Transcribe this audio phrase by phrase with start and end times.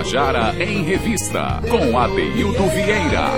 [0.00, 3.28] Tabajara em Revista, com Adeildo Vieira.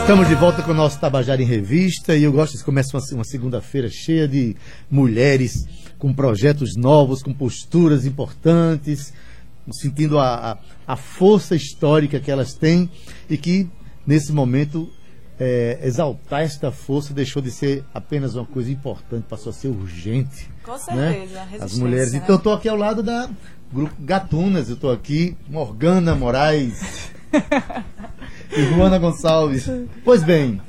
[0.00, 3.02] Estamos de volta com o nosso Tabajara em Revista e eu gosto que começa uma,
[3.12, 4.54] uma segunda-feira cheia de
[4.90, 5.66] mulheres
[5.98, 9.14] com projetos novos, com posturas importantes,
[9.72, 12.90] sentindo a, a, a força histórica que elas têm
[13.30, 13.66] e que,
[14.06, 14.92] nesse momento,
[15.40, 20.50] é, exaltar esta força deixou de ser apenas uma coisa importante, passou a ser urgente.
[20.62, 21.12] Com né?
[21.12, 22.12] certeza, As mulheres.
[22.12, 22.20] né?
[22.22, 23.30] Então, estou aqui ao lado da
[23.72, 27.10] grupo Gatunas, eu estou aqui, Morgana Moraes
[28.56, 29.68] e Juana Gonçalves.
[30.04, 30.60] Pois bem,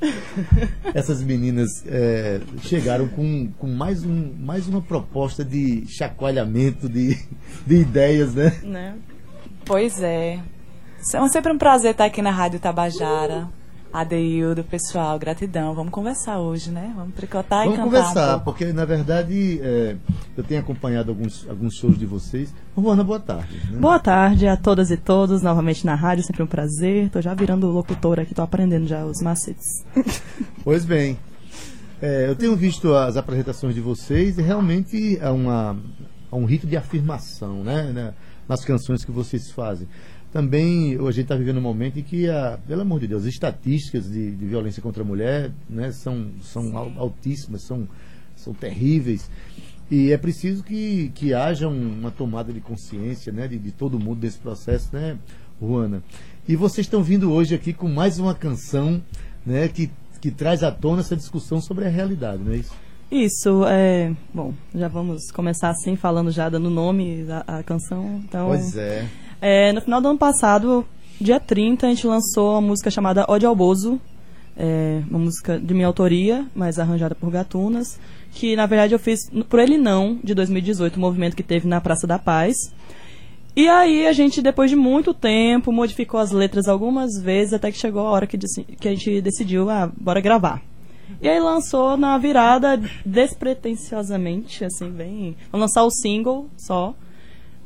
[0.94, 7.18] essas meninas é, chegaram com, com mais, um, mais uma proposta de chacoalhamento de,
[7.66, 8.60] de ideias, né?
[8.64, 8.96] Né?
[9.66, 10.40] Pois é.
[11.14, 13.48] É sempre um prazer estar aqui na Rádio Tabajara.
[13.98, 15.74] Adeildo, pessoal, gratidão.
[15.74, 16.94] Vamos conversar hoje, né?
[16.96, 19.96] Vamos tricotar Vamos e cantar conversar, um porque na verdade é,
[20.38, 22.53] eu tenho acompanhado alguns, alguns shows de vocês.
[22.78, 23.59] Juana, boa tarde.
[23.72, 23.80] né?
[23.80, 27.09] Boa tarde a todas e todos, novamente na rádio, sempre um prazer.
[27.09, 29.84] Tô já virando locutora aqui, tô aprendendo já os macetes.
[30.64, 31.18] Pois bem,
[32.00, 35.75] é, eu tenho visto as apresentações de vocês e realmente é, uma,
[36.31, 38.14] é um rito de afirmação né, né,
[38.48, 39.88] nas canções que vocês fazem.
[40.38, 43.28] Também a gente está vivendo um momento em que, a, pelo amor de Deus, as
[43.30, 47.88] estatísticas de, de violência contra a mulher né, são, são al- altíssimas, são,
[48.36, 49.32] são terríveis.
[49.90, 53.98] E é preciso que, que haja um- uma tomada de consciência né, de, de todo
[54.00, 55.18] mundo desse processo, né,
[55.60, 56.04] Juana?
[56.48, 59.02] E vocês estão vindo hoje aqui com mais uma canção
[59.44, 59.90] né, que,
[60.22, 62.76] que traz à tona essa discussão sobre a realidade, não é isso?
[63.12, 64.14] Isso, é.
[64.32, 68.22] Bom, já vamos começar assim, falando já dando nome à, à canção.
[68.24, 69.08] Então, Pois é.
[69.42, 70.86] É, no final do ano passado,
[71.20, 74.00] dia 30, a gente lançou uma música chamada Ódio ao Bozo.
[74.60, 78.00] É, uma música de minha autoria, mas arranjada por Gatunas.
[78.32, 81.80] Que na verdade eu fiz por ele não, de 2018, um movimento que teve na
[81.80, 82.56] Praça da Paz.
[83.56, 87.78] E aí a gente, depois de muito tempo, modificou as letras algumas vezes, até que
[87.78, 88.38] chegou a hora que,
[88.80, 90.62] que a gente decidiu, ah, bora gravar.
[91.22, 95.36] E aí lançou na virada despretensiosamente, assim, bem.
[95.52, 96.94] Vamos lançar o single só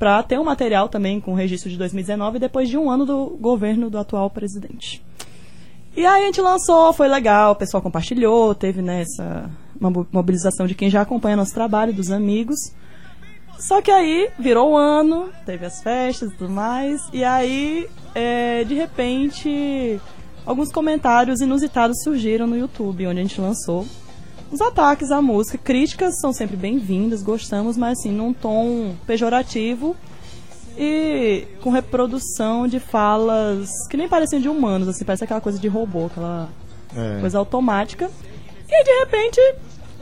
[0.02, 3.88] para ter um material também com registro de 2019 depois de um ano do governo
[3.88, 5.00] do atual presidente.
[5.96, 9.48] E aí a gente lançou, foi legal, o pessoal compartilhou, teve nessa
[9.80, 12.58] uma mo- mobilização de quem já acompanha nosso trabalho, dos amigos.
[13.60, 18.64] Só que aí virou o ano, teve as festas e tudo mais, e aí é,
[18.64, 20.02] de repente
[20.48, 23.86] alguns comentários inusitados surgiram no YouTube, onde a gente lançou
[24.52, 29.96] os ataques à música, críticas são sempre bem-vindas, gostamos, mas assim, num tom pejorativo
[30.78, 35.68] e com reprodução de falas que nem pareciam de humanos, assim, parece aquela coisa de
[35.68, 36.50] robô, aquela
[36.96, 37.20] É.
[37.22, 38.10] coisa automática.
[38.70, 39.40] E de repente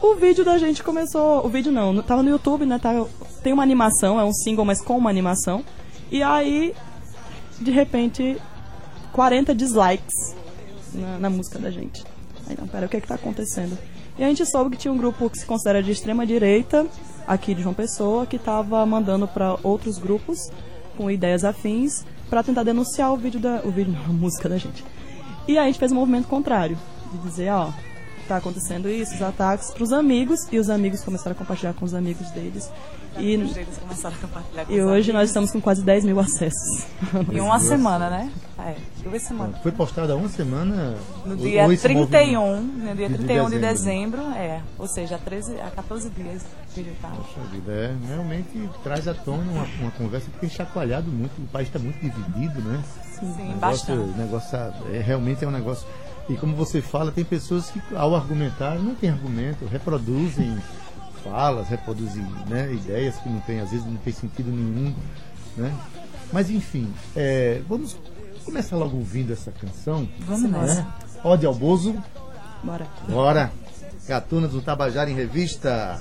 [0.01, 1.45] o vídeo da gente começou.
[1.45, 2.79] O vídeo não, tava no YouTube, né?
[2.79, 3.05] Tá,
[3.43, 5.63] tem uma animação, é um single, mas com uma animação.
[6.11, 6.73] E aí,
[7.59, 8.37] de repente,
[9.11, 10.35] 40 dislikes
[10.93, 12.03] na, na música da gente.
[12.47, 13.77] Aí, não, pera, o que é que tá acontecendo?
[14.19, 16.85] E a gente soube que tinha um grupo que se considera de extrema direita,
[17.25, 20.51] aqui de João Pessoa, que tava mandando para outros grupos
[20.97, 23.61] com ideias afins para tentar denunciar o vídeo da.
[23.63, 24.83] O vídeo, não, a música da gente.
[25.47, 26.77] E a gente fez um movimento contrário,
[27.13, 27.69] de dizer, ó,
[28.29, 31.93] tá acontecendo isso, os ataques pros amigos, e os amigos começaram a compartilhar com os
[31.93, 32.69] amigos deles.
[33.17, 33.77] E, Os deles
[34.69, 35.07] e os hoje amigos.
[35.13, 36.85] nós estamos com quase 10 mil acessos.
[37.31, 38.31] Em uma semana, né?
[38.59, 39.57] É, duas semanas.
[39.63, 40.95] Foi postado há uma semana.
[41.25, 44.21] No dia ou esse 31, movimento- no dia de 31 de dezembro.
[44.21, 44.61] dezembro, é.
[44.77, 46.43] Ou seja, há, 13, há 14 dias
[46.75, 47.09] vídeo tá.
[47.09, 51.31] Poxa vida, é, realmente traz à tona uma, uma conversa que tem chacoalhado muito.
[51.41, 52.81] O país está muito dividido, né?
[53.19, 54.17] Sim, negócio, bastante.
[54.17, 54.57] negócio
[54.93, 55.87] é, realmente é um negócio.
[56.29, 60.57] E como você fala, tem pessoas que ao argumentar não tem argumento, reproduzem
[61.23, 64.93] falas, reproduzem né, ideias que não tem, às vezes não tem sentido nenhum.
[65.57, 65.73] Né?
[66.31, 67.97] Mas enfim, é, vamos
[68.45, 70.07] começar logo ouvindo essa canção.
[70.19, 70.59] Vamos né?
[70.59, 70.87] nessa.
[71.23, 71.95] Ode ao Bozo,
[72.63, 72.87] Bora.
[73.07, 73.51] bora!
[74.07, 75.99] Gatunas do Tabajara em Revista.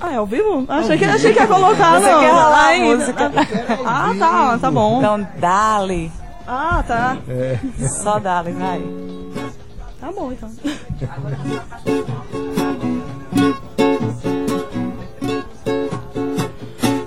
[0.00, 0.64] Ah, é ao vivo?
[0.68, 2.20] Achei que, achei que ia colocar, Você não.
[2.20, 3.32] quer rolar a música?
[3.86, 4.98] Ah, tá, tá bom.
[4.98, 6.12] Então, dale.
[6.46, 7.16] Ah, tá.
[8.02, 9.03] Só dale, vai.
[10.14, 10.50] Bom, então.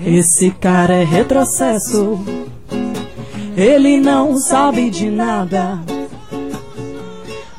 [0.06, 2.20] Esse cara é retrocesso.
[3.56, 5.80] Ele não sabe de nada.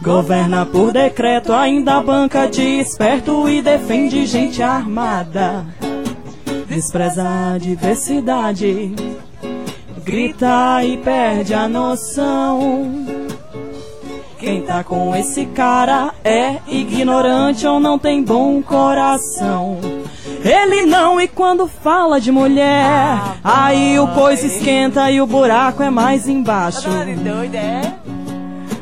[0.03, 5.67] Governa por decreto, ainda banca de esperto e defende gente armada.
[6.69, 7.25] Despreza
[7.55, 8.95] a diversidade,
[10.05, 13.28] grita e perde a noção.
[14.39, 19.81] Quem tá com esse cara é ignorante ou não tem bom coração.
[20.45, 25.91] Ele não, e quando fala de mulher, aí o coisa esquenta e o buraco é
[25.91, 26.89] mais embaixo.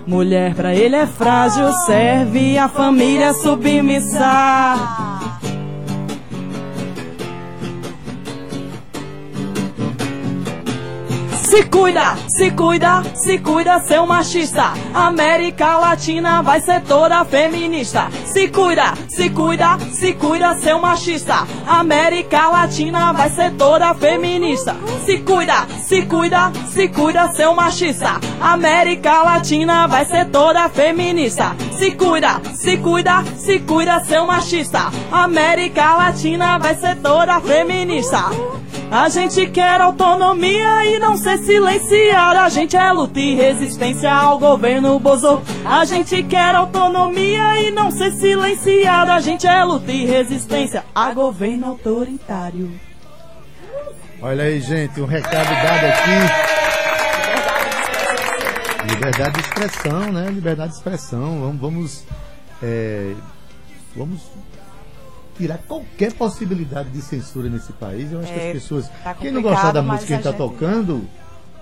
[0.06, 5.05] Mulher pra ele é frágil, serve a família submissa.
[11.56, 14.74] Se cuida, se cuida, se cuida, seu machista.
[14.92, 18.10] América Latina vai ser toda feminista.
[18.26, 21.46] Se cuida, se cuida, se cuida, seu machista.
[21.66, 24.76] América Latina vai ser toda feminista.
[25.06, 28.20] Se cuida, se cuida, se cuida, seu machista.
[28.38, 31.56] América Latina vai ser toda feminista.
[31.78, 34.90] Se cuida, se cuida, se cuida, seu machista.
[35.10, 38.30] América Latina vai ser toda feminista.
[38.90, 42.42] A gente quer autonomia e não ser silenciada.
[42.42, 45.42] A gente é luta e resistência ao governo Bozo.
[45.64, 49.14] A gente quer autonomia e não ser silenciada.
[49.14, 52.70] A gente é luta e resistência a governo autoritário.
[54.22, 56.10] Olha aí, gente, um recado dado aqui.
[58.88, 60.30] Liberdade de expressão, né?
[60.30, 61.40] Liberdade de expressão.
[61.40, 62.04] Vamos, vamos,
[62.62, 63.14] é,
[63.96, 64.22] vamos
[65.36, 68.10] tirar qualquer possibilidade de censura nesse país.
[68.12, 68.90] Eu acho que É, as pessoas.
[69.04, 71.04] tá quem não gostar da música que a gente a está gente- tocando,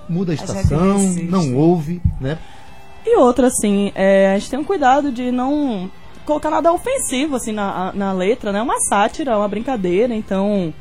[0.09, 1.25] muda a gente estação, resiste.
[1.25, 2.39] não ouve, né?
[3.07, 5.91] E outra, assim, é, a gente tem um cuidado de não
[6.25, 8.59] colocar nada ofensivo, assim, na, na letra, né?
[8.59, 10.73] É uma sátira, uma brincadeira, então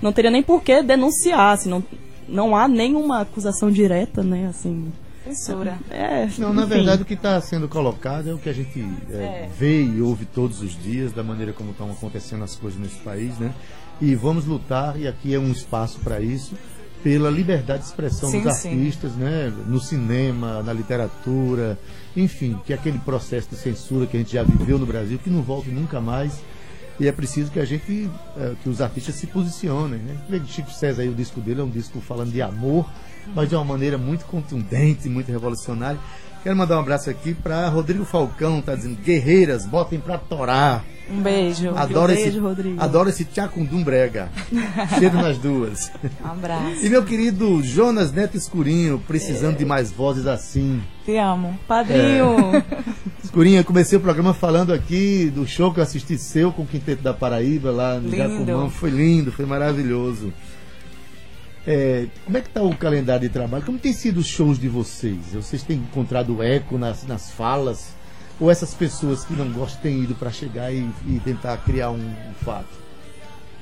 [0.00, 1.82] não teria nem por que denunciar, assim, não,
[2.28, 4.92] não há nenhuma acusação direta, né, assim.
[5.24, 5.78] Censura.
[5.90, 6.74] É, Não, na enfim.
[6.74, 9.50] verdade o que está sendo colocado é o que a gente é, É.
[9.58, 13.38] vê e ouve todos os dias, da maneira como estão acontecendo as coisas nesse país,
[13.38, 13.54] né?
[14.00, 16.54] E vamos lutar, e aqui é um espaço para isso,
[17.02, 18.70] pela liberdade de expressão Sim, dos sim.
[18.70, 19.52] artistas, né?
[19.66, 21.78] No cinema, na literatura,
[22.16, 25.30] enfim, que é aquele processo de censura que a gente já viveu no Brasil, que
[25.30, 26.40] não volte nunca mais.
[26.98, 30.42] E é preciso que a gente, eh, que os artistas se posicionem, né?
[30.46, 32.88] Chico César aí, o disco dele é um disco falando de amor,
[33.34, 35.98] mas de uma maneira muito contundente, muito revolucionária.
[36.44, 40.84] Quero mandar um abraço aqui para Rodrigo Falcão, tá dizendo, guerreiras, botem pra torar.
[41.10, 41.70] Um beijo.
[41.74, 42.82] Adoro beijo, esse, Rodrigo.
[42.82, 44.28] adoro esse tchacundum brega.
[44.98, 45.90] Cheiro nas duas.
[46.22, 46.84] Um abraço.
[46.84, 50.82] E meu querido Jonas Neto Escurinho, precisando de mais vozes assim.
[51.06, 51.58] Te amo.
[51.66, 52.62] Padrinho!
[53.24, 56.66] Escurinho, eu comecei o programa falando aqui do show que eu assisti seu com o
[56.66, 58.16] Quinteto da Paraíba lá no Lindo.
[58.18, 58.68] Jacumã.
[58.68, 60.30] Foi lindo, foi maravilhoso.
[61.66, 63.64] É, como é que está o calendário de trabalho?
[63.64, 65.32] Como tem sido os shows de vocês?
[65.32, 67.94] Vocês têm encontrado eco nas, nas falas?
[68.38, 72.00] Ou essas pessoas que não gostam têm ido para chegar e, e tentar criar um,
[72.00, 72.84] um fato?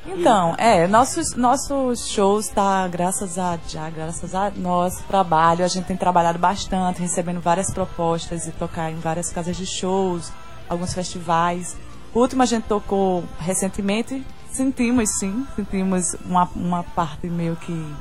[0.05, 5.85] Então, é, nossos, nossos shows tá, graças a já, graças a nosso trabalho, a gente
[5.85, 10.33] tem trabalhado bastante, recebendo várias propostas de tocar em várias casas de shows,
[10.69, 11.77] alguns festivais.
[12.13, 17.95] O último a gente tocou recentemente, sentimos sim, sentimos uma, uma parte meio que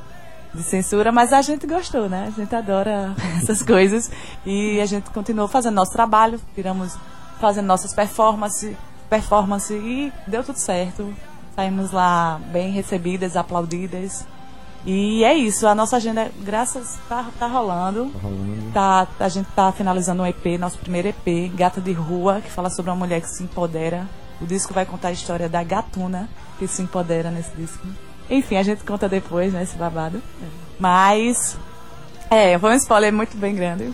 [0.53, 2.27] de censura, mas a gente gostou, né?
[2.27, 4.11] A gente adora essas coisas
[4.45, 6.97] e a gente continuou fazendo nosso trabalho, tiramos,
[7.39, 8.75] fazendo nossas performances,
[9.09, 11.13] performance e deu tudo certo.
[11.55, 14.25] Saímos lá bem recebidas, aplaudidas.
[14.85, 18.11] E é isso, a nossa agenda, graças, tá, tá rolando.
[18.21, 18.71] rolando.
[18.73, 22.69] Tá, a gente tá finalizando um EP, nosso primeiro EP, Gata de Rua, que fala
[22.69, 24.07] sobre uma mulher que se empodera.
[24.41, 26.27] O disco vai contar a história da gatuna
[26.57, 27.85] que se empodera nesse disco.
[28.29, 30.21] Enfim, a gente conta depois, né, esse babado.
[30.79, 31.57] Mas,
[32.29, 33.93] é, foi um spoiler muito bem grande.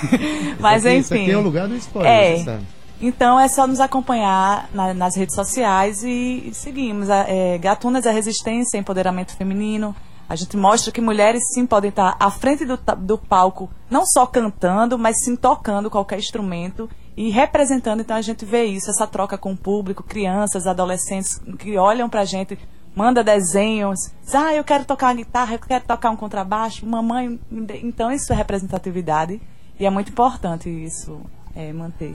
[0.58, 1.22] Mas Isso aqui- Isso enfim.
[1.24, 2.36] aqui é o lugar do spoiler, É.
[2.36, 2.66] você sabe?
[3.00, 7.10] Então é só nos acompanhar na- nas redes sociais e, e seguimos.
[7.10, 9.94] A- É, Gatunas é resistência, empoderamento feminino.
[10.28, 14.24] A gente mostra que mulheres sim podem estar à frente do, do palco, não só
[14.24, 18.00] cantando, mas sim tocando qualquer instrumento e representando.
[18.00, 22.24] Então a gente vê isso, essa troca com o público, crianças, adolescentes que olham pra
[22.24, 22.58] gente,
[22.94, 27.38] manda desenhos, diz, ah, eu quero tocar uma guitarra, eu quero tocar um contrabaixo, mamãe.
[27.50, 29.40] me dê-" Então isso é representatividade
[29.78, 31.20] e é muito importante isso
[31.54, 32.14] é, manter.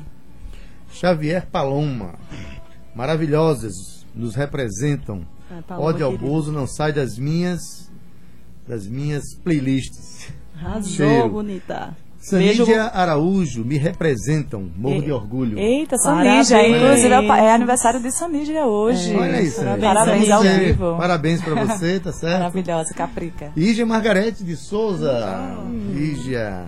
[0.92, 2.16] Xavier Paloma.
[2.96, 5.26] Maravilhosas, nos representam.
[5.52, 6.18] É, Paloma, Ódio ao.
[6.18, 7.88] Bozo não sai das minhas
[8.68, 10.28] das minhas playlists.
[10.56, 11.30] Arrasou, Cheiro.
[11.30, 11.96] bonita.
[12.30, 14.70] Sanídia Araújo, me representam.
[14.76, 15.58] Morro de orgulho.
[15.58, 15.98] Eita.
[15.98, 16.68] Sanídia.
[16.68, 19.14] Inclusive é é aniversário de Sanídia hoje.
[19.14, 19.18] É.
[19.18, 19.62] Olha isso.
[19.62, 20.98] Parabéns, Parabéns ao vivo.
[20.98, 22.40] Parabéns pra você, tá certo?
[22.40, 23.52] Maravilhosa, Caprica.
[23.56, 25.56] Ígia Margarete de Souza.
[25.96, 26.66] Ígia,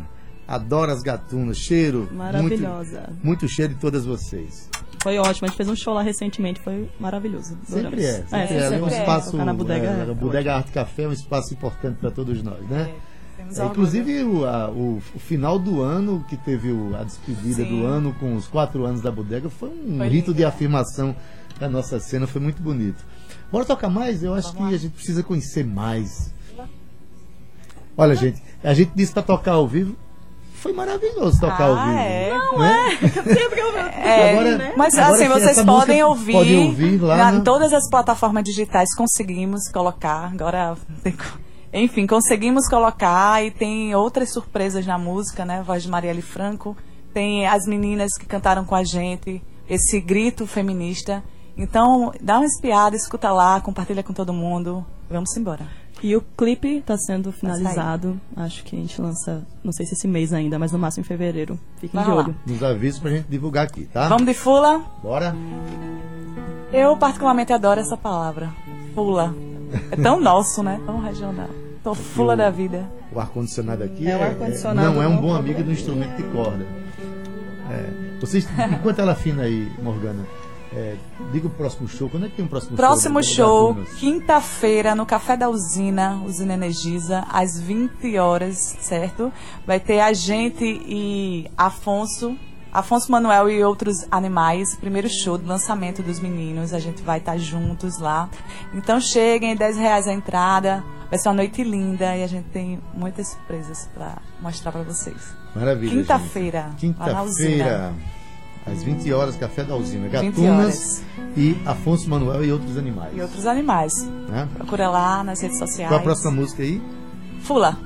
[0.48, 1.58] adoro as gatunas.
[1.58, 2.08] Cheiro.
[2.14, 3.08] Maravilhosa.
[3.10, 4.70] Muito, muito cheiro de todas vocês.
[5.04, 7.58] Foi ótimo, a gente fez um show lá recentemente, foi maravilhoso.
[7.66, 8.14] Sempre é.
[8.14, 8.44] Sempre é.
[8.46, 9.00] Ali é um sempre é.
[9.00, 9.38] espaço.
[9.38, 12.86] Na bodega é, é bodega Arte Café é um espaço importante para todos nós, né?
[12.86, 13.09] Temos
[13.58, 17.80] É, inclusive o, a- o- o final do ano, que teve o- a despedida Sim.
[17.80, 20.48] do ano com os quatro anos da bodega, foi um Foi rito lindo, de né?
[20.48, 21.16] afirmação
[21.60, 23.04] da nossa cena, foi muito bonito.
[23.52, 24.24] Bora tocar mais?
[24.24, 24.78] Eu acho Vamos que lá.
[24.78, 26.32] a gente precisa conhecer mais.
[27.98, 29.96] Olha, gente, a gente disse pra tocar ao vivo.
[30.54, 31.98] Foi maravilhoso tocar ao Ah, vivo.
[31.98, 32.58] é.
[32.60, 32.98] né?
[34.04, 37.44] É, Agora- mas agora assim, que vocês podem ouvir, pode ouvir lá na- na- em
[37.44, 40.30] todas as plataformas digitais conseguimos colocar.
[40.34, 41.16] Agora, tem
[41.74, 45.62] enfim, conseguimos colocar e tem outras surpresas na música, né?
[45.62, 46.76] Voz de Marielle Franco,
[47.14, 51.24] tem as meninas que cantaram com a gente, esse grito feminista.
[51.56, 54.86] Então, dá uma espiada, escuta lá, compartilha com todo mundo.
[55.10, 55.68] Vamos embora.
[56.02, 58.20] E o clipe está sendo finalizado.
[58.36, 61.08] Acho que a gente lança, não sei se esse mês ainda, mas no máximo em
[61.08, 61.60] fevereiro.
[61.76, 62.16] Fiquem Vai de lá.
[62.24, 62.36] olho.
[62.46, 64.08] Nos avisos pra gente divulgar aqui, tá?
[64.08, 64.82] Vamos de fula?
[65.04, 65.36] Bora?
[66.72, 68.50] Eu particularmente adoro essa palavra.
[68.96, 69.36] Fula.
[69.92, 70.80] É tão nosso, né?
[70.86, 71.50] Tão regional.
[71.84, 72.90] Tô fula da vida.
[73.12, 76.66] O ar-condicionado aqui É, o ar-condicionado não é um bom amigo do instrumento de corda.
[77.72, 80.26] É, vocês, enquanto ela afina aí, Morgana,
[80.74, 80.96] é,
[81.32, 82.10] diga o próximo show.
[82.10, 83.34] Quando é que tem o próximo, Próximo show?
[83.34, 83.94] show, da Tunas?
[84.00, 89.32] quinta-feira, no Café da Usina, Usina Energisa, às 20 horas, certo?
[89.66, 92.36] Vai ter a gente e Afonso,
[92.72, 97.38] Afonso Manuel e outros animais, primeiro show do lançamento dos meninos, a gente vai estar
[97.38, 98.30] juntos lá.
[98.74, 102.80] Então cheguem, 10 reais a entrada, vai ser uma noite linda e a gente tem
[102.94, 105.18] muitas surpresas para mostrar para vocês.
[105.56, 105.92] Maravilha.
[105.98, 106.70] Quinta-feira.
[106.78, 107.94] Quinta-feira,
[108.68, 110.08] às 20 horas, Café da Usina.
[110.08, 111.02] 20 Gatunas
[111.36, 113.18] e Afonso Manuel e outros animais.
[113.18, 113.94] E outros animais.
[114.28, 114.48] né?
[114.54, 115.90] Procura lá nas redes sociais.
[115.90, 116.80] Qual a próxima música aí?
[117.42, 117.78] Fula.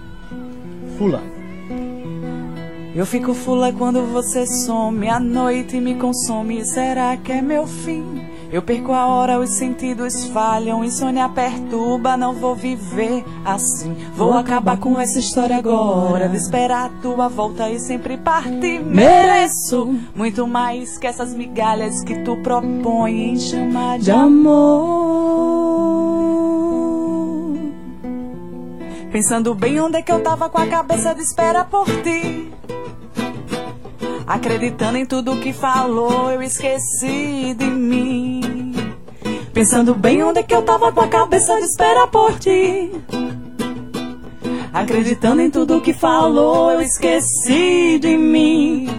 [0.98, 1.24] Fula.
[2.96, 8.22] Eu fico fula quando você some, a noite me consome, será que é meu fim?
[8.52, 13.96] Eu perco a hora, os sentidos falham, insônia perturba, não vou viver assim.
[14.16, 18.80] Vou acabar com essa história agora, de esperar a tua volta e sempre partir.
[18.86, 25.24] Mereço muito mais que essas migalhas que tu propõe em chamar de De amor.
[29.12, 32.54] Pensando bem onde é que eu tava com a cabeça de espera por ti.
[34.26, 38.74] Acreditando em tudo que falou, eu esqueci de mim.
[39.54, 42.92] Pensando bem onde é que eu tava com a cabeça de espera por ti.
[44.74, 48.90] Acreditando em tudo que falou, eu esqueci de mim.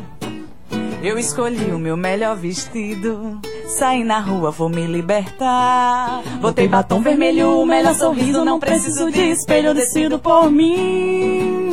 [1.03, 3.41] Eu escolhi o meu melhor vestido.
[3.67, 6.23] Saí na rua, vou me libertar.
[6.41, 8.45] Botei batom vermelho, o melhor sorriso.
[8.45, 11.64] Não preciso de espelho, decido por mim.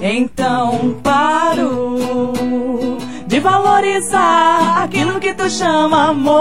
[0.00, 1.96] Então paro
[3.26, 6.40] de valorizar aquilo que tu chama amor.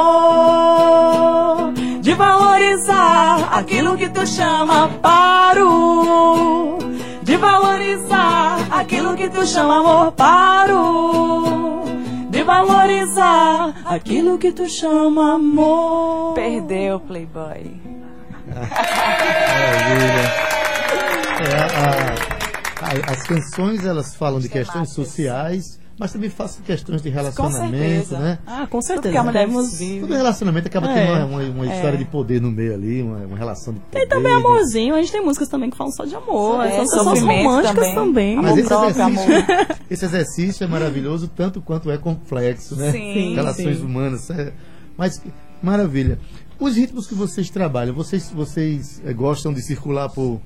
[2.01, 6.77] De valorizar aquilo que tu chama paro.
[7.21, 10.11] De valorizar aquilo que tu chama amor.
[10.13, 11.83] Paro.
[12.29, 16.33] De valorizar aquilo que tu chama amor.
[16.33, 17.75] Perdeu, Playboy.
[18.47, 20.31] Maravilha.
[21.41, 21.65] É, a-
[22.35, 22.38] a-
[23.07, 28.19] as canções elas falam de questões sociais, mas também falam questões de relacionamento, certeza.
[28.19, 28.39] né?
[28.47, 29.23] Ah, com Tudo que a certeza.
[29.23, 29.99] mulher vive.
[29.99, 30.93] Todo relacionamento acaba É.
[30.93, 31.75] tendo uma, uma- uma É.
[31.75, 33.99] história de poder no meio ali, uma, uma relação de poder.
[33.99, 36.63] Tem também amorzinho, a gente tem músicas também que falam só de amor.
[36.65, 37.95] É, são pessoas sofrimento românticas também.
[37.95, 38.35] também.
[38.37, 39.45] Mas esse próprio, exercício,
[39.91, 42.91] esse exercício é maravilhoso tanto quanto é complexo, né?
[42.93, 43.83] Sim, Relações sim.
[43.85, 44.29] humanas.
[44.29, 44.53] é-
[44.97, 45.21] mas,
[45.61, 46.17] maravilha.
[46.59, 50.41] Os ritmos que vocês trabalham, vocês, vocês eh, gostam de circular por,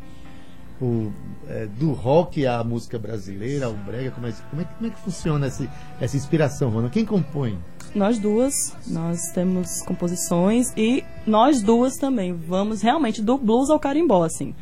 [0.83, 1.11] por,
[1.49, 4.11] eh, do rock à música brasileira, ao brega?
[4.11, 5.69] Como é, como é, que- como é que funciona esse,
[6.01, 6.89] essa inspiração, Rona?
[6.89, 7.57] Quem compõe?
[7.95, 8.53] Nós duas,
[8.87, 14.53] nós temos composições e nós duas também vamos realmente do blues ao carimbó, assim.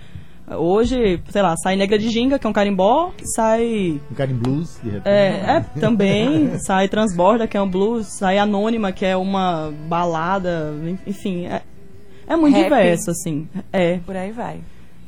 [0.48, 4.78] Hoje, sei lá, sai Negra de Ginga, que é um carimbó, sai Um em blues,
[4.84, 5.08] de repente?
[5.08, 10.74] É, é, também sai Transborda, que é um blues, sai Anônima, que é uma balada,
[11.08, 11.62] enfim, é,
[12.28, 12.64] é muito Rap.
[12.66, 13.48] diverso, assim.
[13.72, 14.60] É, Por aí vai.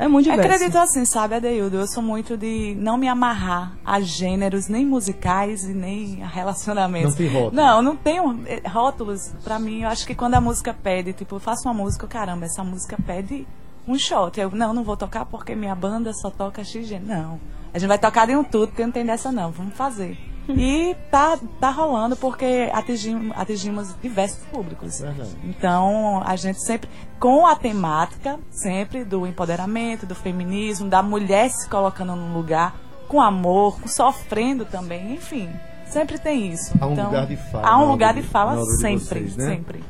[0.03, 0.53] É muito diverso.
[0.53, 1.77] Acredito assim, sabe, Adeildo?
[1.77, 7.11] Eu sou muito de não me amarrar a gêneros, nem musicais e nem a relacionamentos.
[7.11, 7.55] Não tem rótulo.
[7.55, 9.33] Não, não tenho eh, rótulos.
[9.43, 12.45] Pra mim, eu acho que quando a música pede, tipo, eu faço uma música, caramba,
[12.45, 13.47] essa música pede
[13.87, 14.39] um shot.
[14.39, 17.07] Eu, não, não vou tocar porque minha banda só toca X gênero.
[17.07, 17.39] Não.
[17.73, 19.51] A gente vai tocar de um tudo, porque não tem dessa não.
[19.51, 20.17] Vamos fazer.
[20.49, 24.99] E tá, tá rolando porque atingimos, atingimos diversos públicos.
[24.99, 25.29] Verdade.
[25.45, 31.69] Então, a gente sempre, com a temática, sempre do empoderamento, do feminismo, da mulher se
[31.69, 32.75] colocando no lugar,
[33.07, 35.49] com amor, com sofrendo também, enfim.
[35.87, 36.73] Sempre tem isso.
[36.81, 38.99] Há um Então, lugar de fala Há um lugar de- de fala obra de sempre,
[39.19, 39.45] vocês, né?
[39.45, 39.83] sempre.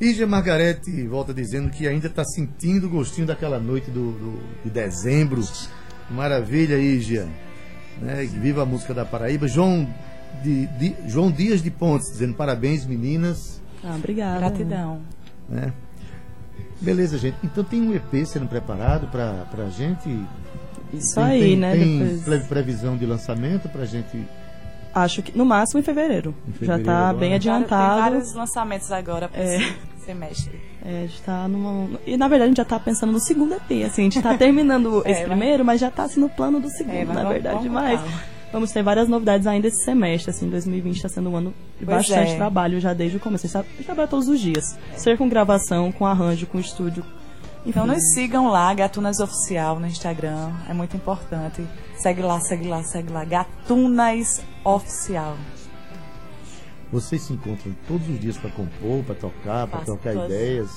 [0.00, 4.70] Ígia Margarete volta dizendo que ainda está sentindo o gostinho daquela noite do, do- de
[4.70, 5.40] dezembro.
[6.10, 7.28] Maravilha, Ígia.
[8.00, 8.24] Né?
[8.24, 9.46] Viva a música da Paraíba.
[9.48, 9.88] João,
[10.42, 13.60] de- de- João Dias de Pontes dizendo parabéns, meninas.
[13.82, 14.38] Ah, obrigada.
[14.40, 15.00] Gratidão.
[15.48, 15.72] né?
[16.80, 17.36] Beleza, gente.
[17.44, 20.08] Então tem um EP sendo preparado para a gente.
[20.92, 21.72] Isso Tem- aí, tem, né?
[21.76, 24.24] Tem Depois- pre- previsão de lançamento para a gente.
[24.94, 26.34] Acho que no máximo em fevereiro.
[26.46, 27.18] Em Já fevereiro tá agora.
[27.18, 28.00] bem Tem adiantado.
[28.00, 29.56] vários lançamentos agora para É.
[29.56, 30.60] esse semestre.
[30.84, 31.98] É, a gente tá numa.
[32.06, 34.36] E na verdade a gente já tá pensando no segundo EP, assim, a gente tá
[34.36, 37.14] terminando É, esse vai- primeiro, mas já tá assim, no plano do segundo, É, na
[37.14, 37.56] vamos- verdade.
[37.56, 38.20] vamos mas calma.
[38.52, 41.96] vamos ter várias novidades ainda esse semestre, assim, 2020 tá sendo um ano de Pois
[42.08, 42.36] bastante é.
[42.36, 43.46] trabalho já desde o começo.
[43.46, 44.78] A gente tá- a gente trabalha todos os dias.
[44.96, 47.02] Seja com gravação, com arranjo, com estúdio.
[47.66, 50.50] Então nos sigam lá, Gatunas Oficial no Instagram.
[50.68, 51.62] É muito importante.
[51.96, 53.24] Segue lá, segue lá, segue lá.
[53.24, 55.34] Gatunas Oficial.
[56.94, 60.26] Vocês se encontram todos os dias para compor, para tocar, para trocar todos.
[60.30, 60.68] ideias.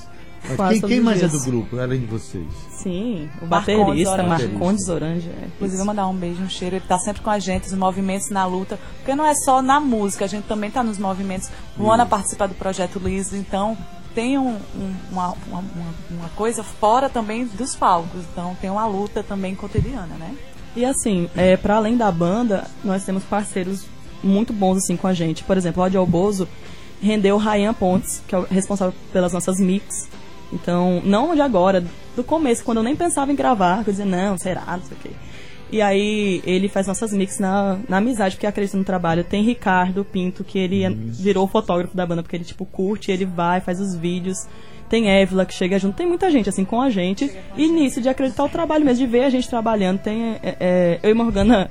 [0.69, 1.43] Quem, quem mais é dias.
[1.43, 2.45] do grupo, além de vocês?
[2.71, 4.23] Sim, o baterista.
[4.23, 5.27] Marcondes Orange.
[5.29, 5.45] é.
[5.47, 6.75] Inclusive, eu mandar um beijo, um cheiro.
[6.77, 8.79] Ele tá sempre com a gente, os movimentos na luta.
[8.97, 11.49] Porque não é só na música, a gente também tá nos movimentos.
[11.77, 13.77] Luana participa do projeto Liso, então
[14.15, 18.21] tem um- um- uma, uma, uma- uma coisa fora também dos palcos.
[18.31, 20.33] Então tem uma luta também cotidiana, né?
[20.75, 23.85] E assim, é, para além da banda, nós temos parceiros
[24.23, 25.43] muito bons assim com a gente.
[25.43, 26.47] Por exemplo, o Audio Bozo
[27.01, 30.09] rendeu o Ryan Pontes, que é o responsável pelas nossas mix.
[30.51, 31.83] Então, não de agora,
[32.15, 34.99] do começo, quando eu nem pensava em gravar, eu dizia, não, será, não sei o
[35.01, 35.09] quê.
[35.69, 39.25] E aí, ele faz nossas mix na, na amizade, porque acredita no trabalho.
[39.25, 43.25] Tem Ricardo Pinto, que ele é- virou fotógrafo da banda, porque ele, tipo, curte, ele
[43.25, 44.47] vai, faz os vídeos.
[44.89, 45.97] Tem Évila, que chega junto.
[45.97, 47.29] Tem muita gente, assim, com a gente.
[47.57, 49.99] E nisso, de acreditar o trabalho mesmo, de ver a gente trabalhando.
[49.99, 51.69] Tem, é, é, eu e Morgana,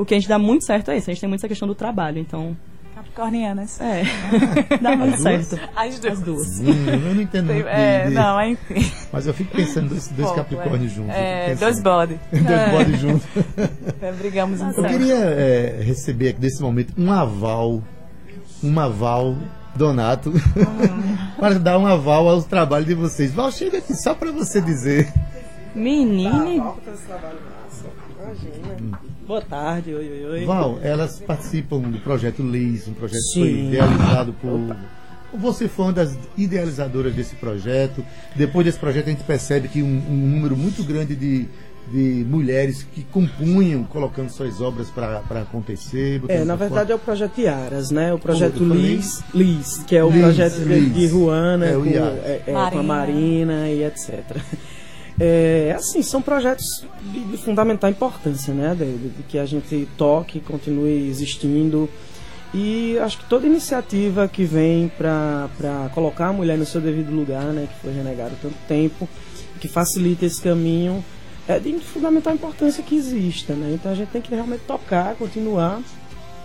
[0.00, 1.10] o que a gente dá muito certo é isso.
[1.10, 2.56] A gente tem muito essa questão do trabalho, então...
[2.94, 3.80] Capricornianas.
[3.80, 4.02] É,
[4.80, 5.58] dá muito certo.
[5.74, 6.12] As duas.
[6.12, 6.60] As duas.
[6.60, 8.92] Hum, eu não entendo muito É, de- não, enfim.
[9.12, 11.14] Mas eu fico pensando dois, dois Pouco, Capricórnios juntos.
[11.14, 12.20] eu fico É, dois body.
[12.30, 13.26] dois bodies juntos.
[14.02, 17.82] É, brigamos um Eu queria é, receber aqui nesse momento um aval,
[18.62, 19.36] um aval,
[19.74, 20.32] Donato,
[21.38, 23.32] para dar um aval ao trabalho de vocês.
[23.32, 25.10] Val, chega aqui só para você dizer.
[25.74, 26.60] Menine...
[29.30, 30.44] Boa tarde, oi, oi, oi.
[30.44, 33.68] Val, elas participam do projeto LIS, um projeto que foi Sim.
[33.68, 34.76] idealizado por.
[35.38, 38.04] Você foi uma das idealizadoras desse projeto.
[38.34, 41.46] Depois desse projeto, a gente percebe que um, um número muito grande de,
[41.92, 46.20] de mulheres que compunham, colocando suas obras para acontecer.
[46.26, 48.12] É, na verdade é o projeto Iaras, né?
[48.12, 48.64] O projeto?
[48.64, 50.92] Liz, Liz, que é o Liz, projeto de, Liz.
[50.92, 54.36] de Ruana, É, com, é, é, com a Marina e etc.
[55.22, 58.74] É, assim, são projetos de, de fundamental importância, né?
[58.74, 61.88] De, de- de que a gente toque, continue existindo.
[62.54, 65.48] E acho que toda iniciativa que vem para
[65.94, 67.68] colocar a mulher no seu devido lugar, né?
[67.72, 69.06] Que foi renegado tanto tempo,
[69.60, 71.04] que facilita esse caminho,
[71.46, 73.72] é de fundamental importância que exista, né?
[73.74, 75.80] Então a gente tem que realmente tocar, continuar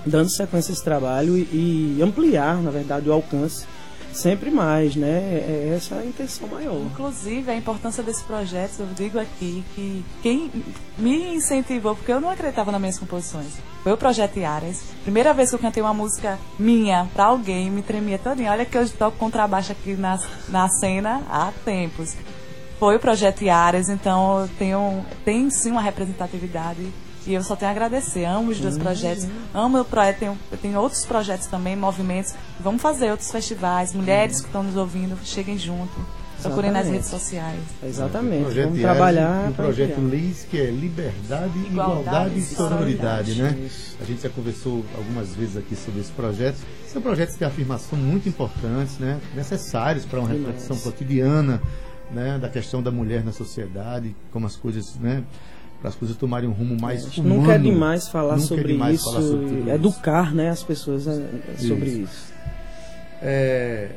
[0.05, 3.65] dando sequência a esse trabalho e, e ampliar, na verdade, o alcance
[4.15, 5.07] sempre mais, né?
[5.07, 6.75] É essa a intenção maior.
[6.77, 10.51] Inclusive, a importância desse projeto, eu digo aqui que quem
[10.97, 14.81] me incentivou, porque eu não acreditava nas minhas composições, foi o Projeto Iaras.
[15.03, 18.51] Primeira vez que eu cantei uma música minha pra alguém, me tremia todinha.
[18.51, 22.15] Olha que eu toco contrabaixo aqui na, na cena há tempos.
[22.79, 26.91] Foi o Projeto Iaras, então eu tenho, tem sim uma representatividade.
[27.25, 28.25] E eu só tenho a agradecer.
[28.25, 29.25] Amo os dois projetos.
[29.53, 30.19] Amo o projeto.
[30.19, 32.33] Tenho, eu tenho outros projetos também, movimentos.
[32.59, 33.93] Vamos fazer outros festivais.
[33.93, 35.93] Mulheres que estão nos ouvindo, cheguem junto.
[36.41, 37.59] Procurem nas redes sociais.
[37.83, 38.53] Exatamente.
[38.53, 39.49] Vamos trabalhar.
[39.49, 39.99] o projeto.
[39.99, 43.41] LIS, que é Liberdade, Igualdade Igualdade e Sororidade, Sororidade.
[43.41, 43.65] né?
[43.65, 43.97] Isso.
[43.99, 46.57] A gente já conversou algumas vezes aqui sobre esse projeto.
[46.87, 49.19] São projetos de afirmação muito importantes, né?
[49.33, 51.59] Necessários para uma reflexão cotidiana,
[52.11, 52.37] né?
[52.37, 55.23] Da questão da mulher na sociedade, como as coisas, né?
[55.85, 57.41] Para as coisas tomarem um rumo mais que humano.
[57.41, 59.69] Nunca é demais falar Nunca é sobre demais isso, falar sobre tudo isso.
[59.69, 62.01] educar né, as pessoas é, é, sobre Isso.
[62.01, 62.33] isso.
[63.21, 63.89] É,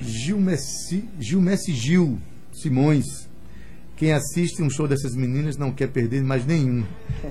[0.00, 2.18] Gil Messi, Gil Messi Gil
[2.54, 3.28] Simões.
[3.96, 6.84] Quem assiste um show dessas meninas não quer perder mais nenhum.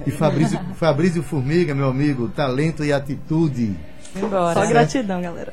[0.06, 3.76] E Fabrício, Fabrício Formiga, meu amigo, talento e atitude.
[4.16, 4.54] Embora.
[4.54, 5.52] Só gratidão, galera.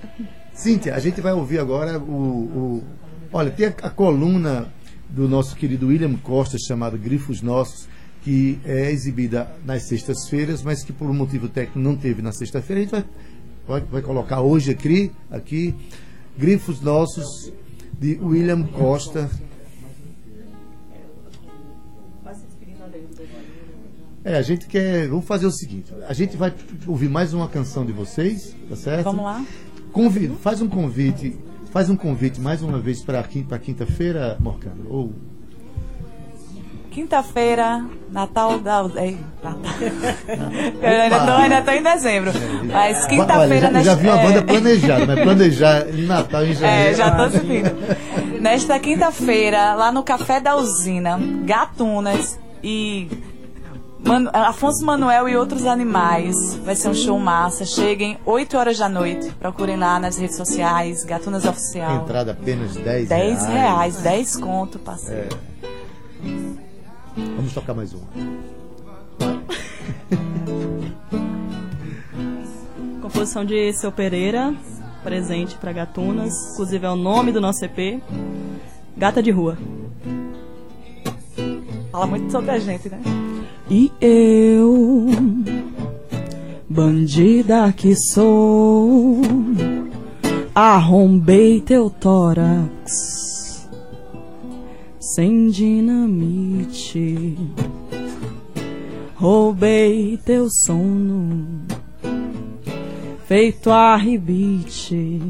[0.53, 2.03] Cíntia, a gente vai ouvir agora o.
[2.13, 2.85] o-
[3.33, 4.69] olha, tem a, a coluna
[5.09, 7.89] do nosso querido William Costa, chamada Grifos Nossos,
[8.23, 12.81] que é exibida nas sextas-feiras, mas que por um motivo técnico não teve na sexta-feira.
[12.81, 13.05] A gente vai,
[13.67, 15.75] vai, vai colocar hoje aqui, aqui
[16.39, 17.53] Grifos Nossos,
[17.99, 19.31] de William Costa.
[24.25, 25.09] É, a gente quer.
[25.09, 26.55] Vamos fazer o seguinte: a gente vai
[26.87, 29.05] ouvir mais uma canção de vocês, tá certo?
[29.05, 29.45] Vamos lá?
[29.93, 31.37] Convi- faz um convite
[31.73, 34.85] Faz um convite mais uma vez para quinta, quinta-feira, Morcano.
[34.91, 35.15] Ou
[36.93, 38.85] Quinta-feira, Natal da.
[38.97, 39.61] Ei, Natal.
[40.83, 42.31] Eu ainda tô, ainda tô em dezembro.
[42.71, 43.71] Mas quinta-feira.
[43.73, 46.97] já, já vi uma é, banda planejada, mas planejar em Natal em É, janeiro.
[46.97, 48.41] já tô seguindo.
[48.43, 53.09] Nesta quinta-feira, lá no Café da Usina, Gatunas e
[54.33, 56.35] Afonso Manuel e outros animais.
[56.65, 57.65] Vai ser um show massa.
[57.65, 59.31] Cheguem 8 horas da noite.
[59.41, 62.03] Procurem lá nas redes sociais, Gatunas Oficial.
[62.03, 65.39] Entrada apenas 10 10 reais, 10 conto, parceiro.
[67.17, 68.07] Vamos tocar mais uma.
[73.03, 74.55] Composição de Seu Pereira,
[75.03, 76.33] presente para Gatunas.
[76.53, 78.01] Inclusive é o nome do nosso EP.
[78.97, 79.59] Gata de Rua.
[81.91, 83.01] Fala muito sobre a gente, né?
[83.71, 85.07] E eu,
[86.69, 89.21] bandida que sou,
[90.55, 93.32] arrombei teu tórax
[95.15, 97.37] sem dinamite,
[99.15, 101.61] roubei teu sono,
[103.27, 105.21] feito a ribite.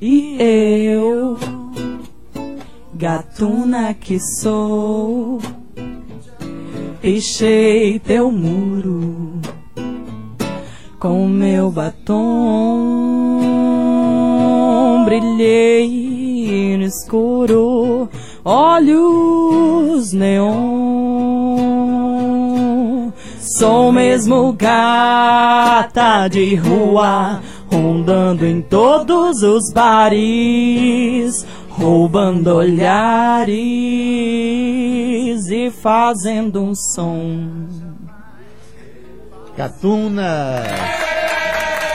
[0.00, 1.36] E eu
[2.94, 5.40] gatuna que sou,
[7.00, 9.40] pichei teu muro
[11.00, 12.20] com meu batom,
[15.04, 16.21] brilhei
[16.52, 18.08] no escuro,
[18.44, 21.52] olhos neon.
[23.58, 33.56] Sou mesmo gata de rua, rondando em todos os bares, roubando olhares
[35.48, 37.66] e fazendo um som.
[39.56, 41.01] Catuna!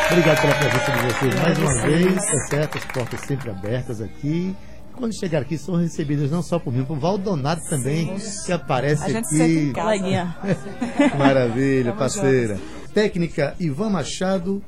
[0.10, 2.78] Obrigado pela presença de vocês mais uma vez, tá certo?
[2.78, 4.56] As portas sempre abertas aqui.
[4.94, 8.16] Quando chegar aqui, são recebidas não só por mim, por Valdonato também,
[8.46, 9.74] que aparece A gente sempre em aqui.
[9.74, 10.36] casa.
[11.18, 12.58] Maravilha, parceira.
[12.94, 14.64] Técnica Ivan Machado.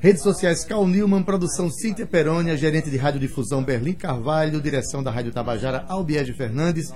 [0.00, 5.30] Redes sociais Cal Newman, produção Cíntia Perônia, gerente de radiodifusão Berlim Carvalho, direção da Rádio
[5.30, 6.92] Tabajara Albiege Fernandes,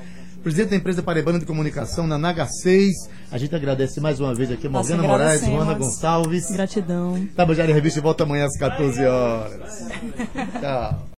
[0.46, 3.08] presidente da empresa Parebana de Comunicação na Naga 6.
[3.32, 5.44] A gente agradece mais uma vez aqui a Morgana Moraes.
[5.44, 6.52] Joana Gonçalves.
[6.52, 7.26] Gratidão.
[7.34, 9.88] Tabajara em Revista volta amanhã às 14 horas.
[10.60, 11.08] Tchau.